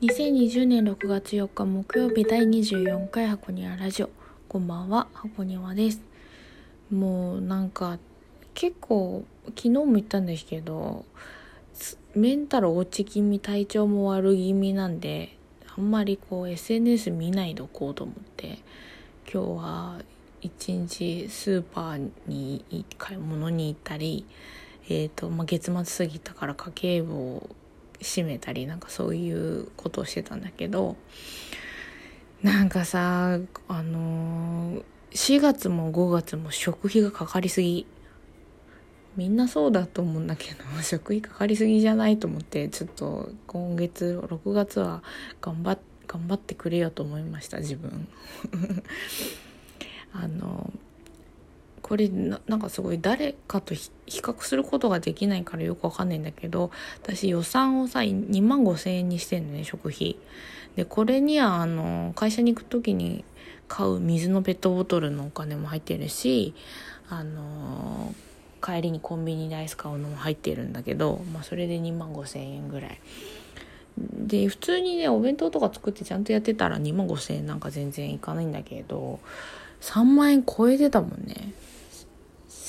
[0.00, 4.10] 2020年6月4日木曜日第24回箱庭ラジオ。
[4.48, 6.00] こんばんは箱庭です。
[6.92, 7.98] もうなんか
[8.54, 11.04] 結構昨日も言ったんですけど
[12.14, 15.36] メンタル落ち気味体調も悪気味なんで
[15.76, 18.60] あんまりこう SNS 見ないでおこうと思って
[19.32, 19.98] 今日は
[20.40, 24.24] 一日スーパーに買い物に行ったり
[24.90, 27.50] えーとまあ、月末過ぎたから家計簿を
[28.00, 30.96] 閉めたりなんかそういうことをしてたんだけど
[32.42, 33.38] なんかさ
[33.68, 37.86] あのー、4月も5月も食費がかかりすぎ。
[39.16, 45.02] みんなそうだと思うんだけど 食費かかりすぎじゃないと思ってちょっと今月6月は
[45.40, 48.06] 頑張頑張ってくれよと思いました自分。
[51.88, 56.70] これなんかすごい誰かと比較することができないからよくわかんないんだけど
[57.02, 60.18] 私予算をさ2万5千円にしてんのね食費。
[60.76, 63.24] でこれにはあの会社に行く時に
[63.68, 66.54] 買う水のペットボトルのお金も入ってるし
[67.08, 68.14] あの
[68.62, 73.00] 帰りにコンビニでアイス買うのも入ってるんだけど、まあ、それで2万5千円ぐらい。
[73.96, 79.18] で普通にねお弁当とか作ってちゃんとやってたら2万5千円なんか全然いかないんだけど
[79.80, 81.52] 3万円超えてたもんね。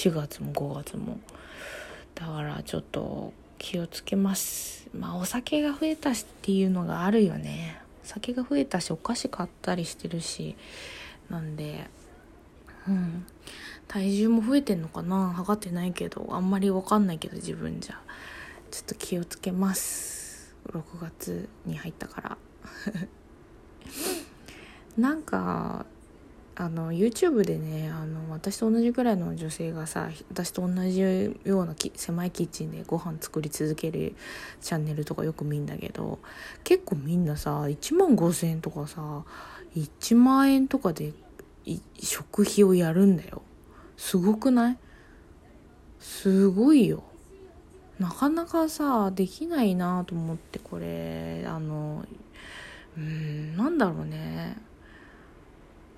[0.00, 1.20] 4月も5月も。
[2.14, 4.88] だからちょっと気をつけます。
[4.94, 7.78] まあお酒が増えたしっていうのがあるよね。
[8.02, 10.56] お酒が増えたしお菓子買ったりしてるし。
[11.28, 11.86] なんで
[12.88, 13.26] うん。
[13.88, 15.34] 体重も増えてんのかな？
[15.36, 16.28] 測ってないけど。
[16.30, 18.00] あんまり分かんないけど自分じゃ。
[18.70, 20.56] ちょっと気をつけます。
[20.72, 22.38] 6月に入ったから。
[24.96, 25.84] なんか
[26.60, 34.14] あの YouTube でねあの私と同じくらいの女性がさ私と同じような狭いキッチンでご飯作り続ける
[34.60, 36.18] チャンネルとかよく見んだけど
[36.62, 39.24] 結構みんなさ1万5,000円とかさ
[39.74, 41.14] 1万円とかで
[41.98, 43.40] 食費をやるんだよ。
[43.96, 44.78] すごくない？
[45.98, 47.04] すごいよ。
[47.98, 52.04] なかなかさできないなと思ってこれあの
[52.98, 54.58] うんなんだろうね。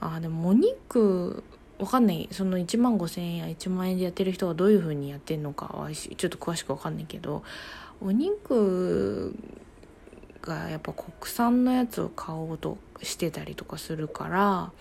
[0.00, 1.42] あでもお肉
[1.78, 2.28] わかんない。
[2.30, 7.42] その1万5,000円や1万円でやってる人がどういう風にやってんのかはちょっと詳しくわかんないけど
[8.02, 9.34] お肉
[10.42, 14.72] がやっぱ国産のやつを買おうとしてたりとかするから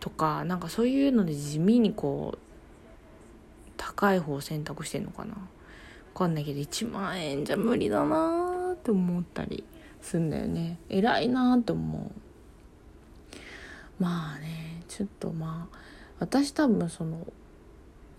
[0.00, 2.38] とかなんかそういうので地味にこう
[3.76, 5.34] 高い方を選択してんのかな。
[5.34, 5.38] わ
[6.14, 9.62] かんないけど1万円じゃ無理だなーって思ったり
[10.02, 10.78] すんだよね。
[10.88, 12.27] 偉いなーって思う。
[13.98, 15.78] まあねちょっとまあ
[16.18, 17.26] 私多分その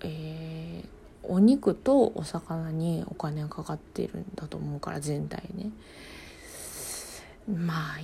[0.02, 5.72] えー、お肉とお魚にお金がかかってるんだと思うから全体ね。
[7.48, 8.00] まあ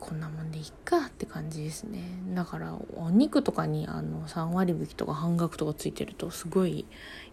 [0.00, 2.02] こんなもんでいっかって感じですね。
[2.34, 6.84] だからお肉とかにあの3割引きとか半額とかついてるとすごい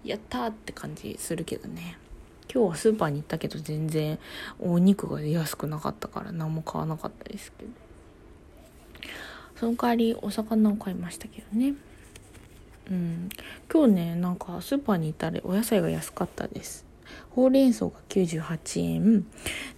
[0.06, 1.98] やったって感じするけどね。
[2.54, 4.20] 今日はスーパーに行ったけど全然
[4.60, 7.72] お肉が安くなかったから何も買わなかったですけど。
[9.62, 11.76] その代わりお魚を買いましたけどね。
[12.90, 13.30] うん。
[13.72, 16.84] 今日ねなんかスーパーに行ったらお野菜が安かったです。
[17.30, 19.28] ほうれん草が98円。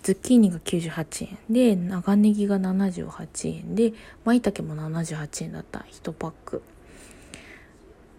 [0.01, 1.37] ズッキーニが98円。
[1.49, 3.75] で長ネギが78円。
[3.75, 3.91] で
[4.23, 5.79] 舞茸も78円だった。
[5.79, 6.61] 1パック。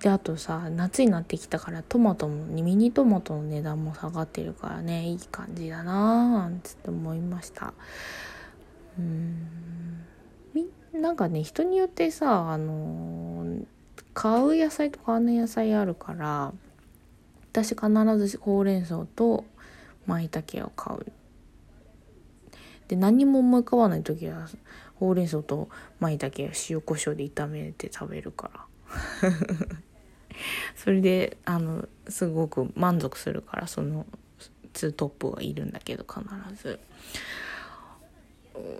[0.01, 5.07] であとさ夏になってきたからトマトもミニトマトの値段も下がってるからね。
[5.09, 5.95] いい感じだなー
[6.41, 7.73] なんつって思いました。
[8.99, 10.05] うん。
[11.04, 13.59] なんかね人によってさあの
[14.15, 16.54] 買う野菜と買わない野菜あるから
[17.53, 17.88] 私必
[18.26, 19.44] ずほうれん草と
[20.06, 21.12] 舞茸を買う
[22.88, 24.48] で何も思い浮かばない時は
[24.94, 25.69] ほうれん草と
[26.00, 28.66] 舞茸を塩コショウで炒めて食べるから
[30.75, 34.06] それであのすごく満足するからその
[34.72, 36.24] ツートップがいるんだけど必
[36.62, 36.80] ず。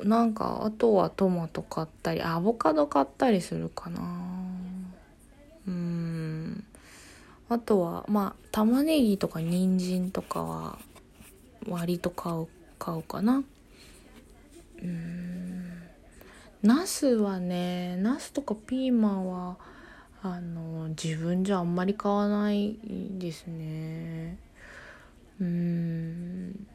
[0.03, 4.01] なんかあとはトマト買ったりアボカド買ったりするかな。
[5.67, 6.65] うん。
[7.49, 10.79] あとはまあ玉ねぎとか人参とかは
[11.69, 12.49] 割と買う
[12.79, 13.45] 買うかな。
[14.83, 15.65] うん。
[16.63, 19.57] ナスはねナスとかピーマンは
[20.23, 24.39] あの自分じゃあんまり買わないですね。
[25.41, 26.67] うん。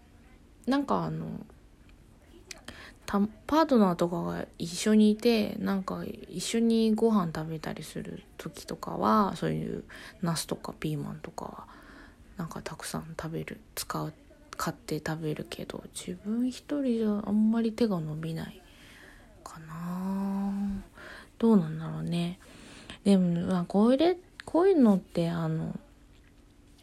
[0.67, 1.25] なんかあの
[3.09, 9.83] たパートナーとかが一緒にいてなんか一緒にご飯食べたりする時とかはそういう
[10.21, 11.67] ナスとかピーマンとかは
[12.37, 14.13] なんかたくさん食べる使う
[14.51, 18.61] 買って食べるけど自分一人じゃあんまり手が伸びない
[19.43, 20.53] かな。
[21.39, 22.37] どうなんだろうね。
[23.05, 25.79] でも、まあ、これこういうのってあの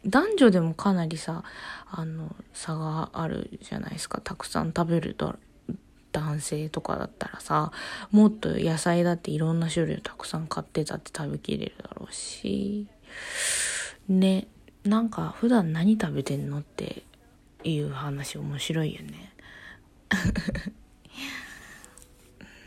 [0.05, 1.45] 男女でもかなりさ
[1.89, 4.19] あの差があるじゃないですか。
[4.21, 5.37] たくさん食べると
[6.17, 7.71] 男性とかだったらさ
[8.11, 12.87] もっと野菜だっていろんな種類をたくさん買ってたって食べきれるだろうし
[14.09, 14.47] ね
[14.83, 17.03] なんか普段何食べてんのって
[17.63, 19.33] いう話面白いよね。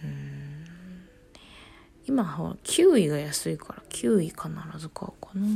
[0.05, 0.67] うん。
[2.07, 4.43] 今はキウイが安いからキウイ必
[4.77, 5.47] ず買うかな。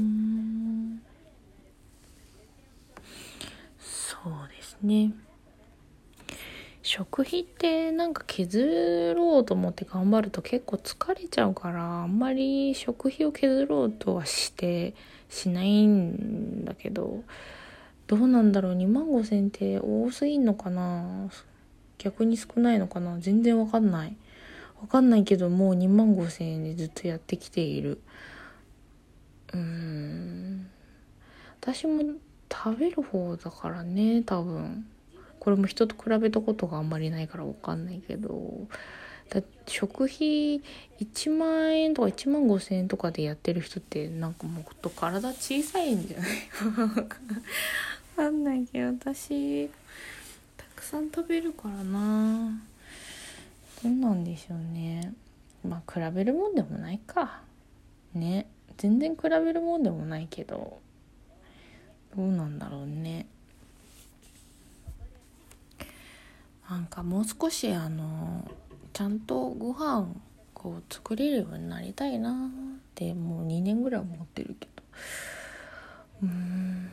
[3.78, 5.12] そうですね。
[6.86, 14.94] 食費ってなんか削ろうと思って頑張ると結構疲れちゃうからあんまり食費を削ろうとはして
[15.30, 17.24] しないんだけど
[18.06, 21.30] どうなんだろう？2万5千って多すぎんのかな？
[21.96, 23.18] 逆に少ないのかな？
[23.18, 24.14] 全然わかんない。
[24.82, 28.02] わかんないけどもう2万5千円でずっとやってきている。
[29.54, 30.68] うん。
[31.62, 32.02] 私も
[32.52, 34.86] 食べる方だからね多分。
[35.44, 38.66] これも人と比べたことがあんまりないから分かんないけど
[39.28, 40.62] だ食費
[41.00, 46.30] 1万円とか1万5千円とかでやってる人ってなんかもっと体小さいんじゃない
[46.88, 47.08] 分
[48.16, 49.68] かんないけど私
[50.56, 52.50] たくさん食べるからな。
[53.82, 55.12] どうなんでしょうね。
[55.62, 57.42] まあ比べるもんでもないか。
[58.14, 58.46] ね。
[58.78, 60.78] 全然比べるもんでもないけど
[62.16, 63.26] どうなんだろうね。
[66.68, 68.48] なんかもう少しあの
[68.92, 70.08] ちゃんとご飯
[70.54, 72.34] こう作れるようになりたいなっ
[72.94, 74.82] てもう2年ぐらい思ってるけど。
[76.22, 76.90] うん。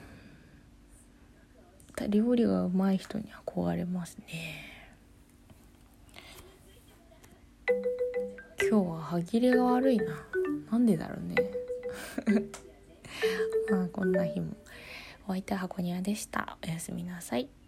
[2.10, 4.72] 料理がうまい人に憧れますね。
[8.70, 10.06] 今日は歯切れが悪いな。
[10.72, 11.36] なんでだろうね。
[13.70, 14.56] まあこんな日も。
[15.28, 16.58] お相手は箱庭でした。
[16.64, 17.61] おやすみなさい。